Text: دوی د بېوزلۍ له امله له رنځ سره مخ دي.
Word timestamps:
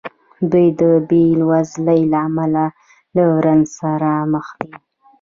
دوی 0.51 0.67
د 0.79 0.81
بېوزلۍ 1.07 2.01
له 2.11 2.19
امله 2.27 2.65
له 3.15 3.23
رنځ 3.45 3.65
سره 3.79 4.09
مخ 4.33 4.47
دي. 4.61 4.73